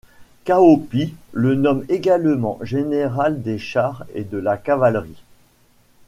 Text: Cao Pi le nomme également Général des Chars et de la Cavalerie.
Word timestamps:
Cao 0.45 0.77
Pi 0.77 1.13
le 1.31 1.53
nomme 1.53 1.85
également 1.87 2.57
Général 2.63 3.43
des 3.43 3.59
Chars 3.59 4.03
et 4.15 4.23
de 4.23 4.39
la 4.39 4.57
Cavalerie. 4.57 5.21